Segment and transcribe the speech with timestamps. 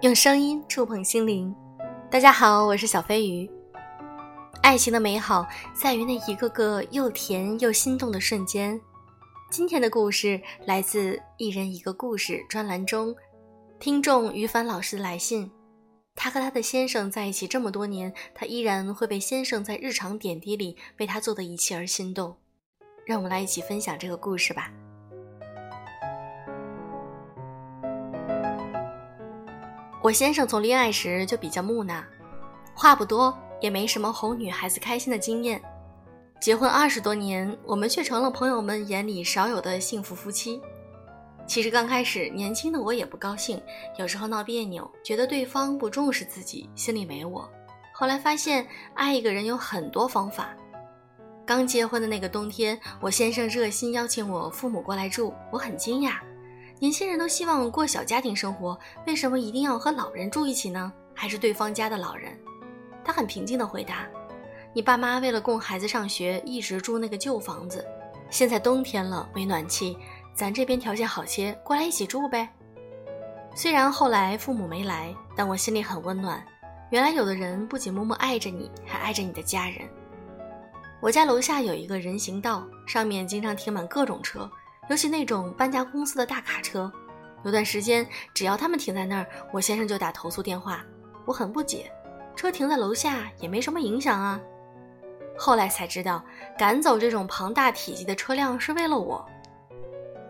[0.00, 1.52] 用声音触碰心灵。
[2.08, 3.50] 大家好，我是小飞鱼。
[4.62, 8.80] 爱情的美好在于那一个个又甜又心动的瞬间。
[9.50, 13.12] 今天的故事来自《一人一个故事》专栏中，
[13.80, 15.50] 听众于凡老师的来信。
[16.14, 22.36] 他和他的先生在一起这么多年，他依然会被先生在日常点滴里为他做的一切而心动。
[23.04, 24.70] 让我们来一起分享这个故事吧。
[30.00, 32.04] 我先生从恋爱时就比较木讷，
[32.74, 35.60] 话不多，也没什么哄女孩子开心的经验。
[36.40, 40.60] 结婚二十多年，我们却成了朋友们眼里少有的幸福夫妻。
[41.48, 43.60] 其实刚开始，年轻的我也不高兴，
[43.96, 47.50] 有时候闹别扭，觉得对方不重视自己，心里没我。
[47.92, 50.50] 后来发现，爱一个人有很多方法。
[51.44, 56.18] 刚结婚的那个冬天，我先生热心邀请我父母过来住，我很惊讶。
[56.80, 60.92] 年轻人都希望过小家庭生活，为什么一定要和老人住一起呢？
[61.12, 62.38] 还是对方家的老人？
[63.04, 64.06] 他很平静地回答
[64.72, 67.84] ：“你爸妈为了供孩子上学，一直住那个旧房子。
[68.30, 69.98] 现在冬天了，没暖气，
[70.34, 72.48] 咱这边条件好些，过来一起住呗。”
[73.56, 76.40] 虽然后来父母没来，但我心里很温暖。
[76.90, 79.78] 原来有的人不仅默默爱着你，还爱着你的家人。
[81.00, 84.48] 我家楼下有一个人行道，上面经常停满各种车。
[84.88, 86.90] 尤其那种搬家公司的大卡车，
[87.44, 90.84] 有段时间只要他们停在那儿，我先生就打投诉电话。
[91.26, 91.92] 我很不解，
[92.34, 94.40] 车停在楼下也没什么影响啊。
[95.36, 96.24] 后来才知道，
[96.58, 99.24] 赶走这种庞大体积的车辆是为了我。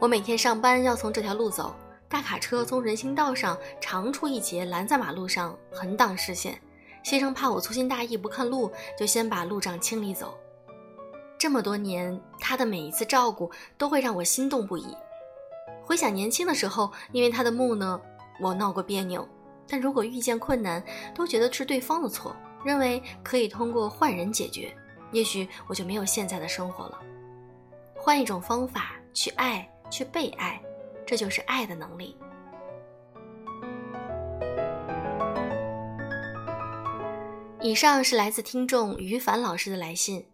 [0.00, 1.74] 我每天上班要从这条路走，
[2.08, 6.60] 大卡车从人行道上长出一截拦在马路上，横挡视线。
[7.04, 10.36] 先生怕我粗心大意不看路，就先把路障清理走。
[11.38, 14.96] 这么多年，他的每一次照顾都会让我心动不已。
[15.84, 18.00] 回想年轻的时候，因为他的木讷，
[18.40, 19.26] 我闹过别扭。
[19.68, 20.82] 但如果遇见困难，
[21.14, 24.74] 都觉得是对方的错，认为可以通过换人解决，
[25.12, 26.98] 也许我就没有现在的生活了。
[27.94, 30.60] 换一种方法去爱，去被爱，
[31.06, 32.16] 这就是爱的能力。
[37.60, 40.26] 以上是来自听众于凡老师的来信。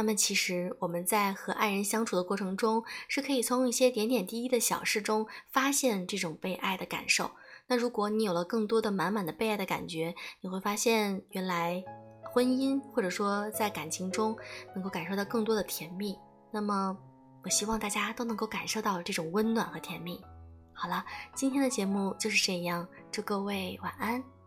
[0.00, 7.30] 那么，其实我们在和爱人相处的过程中，是可以从一些点点滴滴的小事中发现这种被爱的感受。
[7.66, 11.84] 那如果你有了更多的满满的被爱的感觉，你会发现，原来
[12.32, 14.34] 婚姻或者说在感情中
[14.74, 16.18] 能够感受到更多的甜蜜。
[16.50, 16.96] 那么，
[17.44, 20.18] 我希望大家都能够感受到这种温暖和甜蜜。
[20.72, 24.39] 好了，今天的节目就是这样，祝各位晚安。